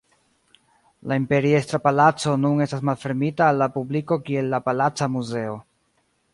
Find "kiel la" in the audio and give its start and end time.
4.31-4.65